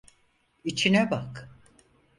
[0.63, 1.49] İçine bak.